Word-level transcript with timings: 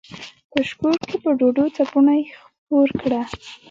په 0.51 0.59
شکور 0.67 0.95
کښې 1.07 1.17
په 1.23 1.31
ډوډو 1.39 1.65
څپُوڼے 1.75 2.19
خپور 2.39 2.89
کړه۔ 3.01 3.21